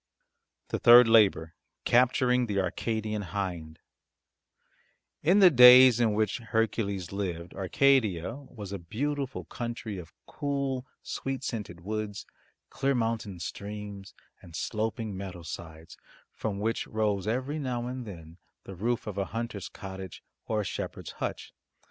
[0.69, 1.53] THE THIRD LABOUR
[1.85, 3.77] CAPTURING THE ARCADIAN HIND
[5.21, 11.43] In the days in which Hercules lived, Arcadia was a beautiful country of cool, sweet
[11.43, 12.25] scented woods,
[12.71, 15.95] clear mountain streams, and sloping meadow sides
[16.33, 20.65] from which rose every now and then the roof of a hunter's cottage or a
[20.65, 21.53] shepherd's hutch.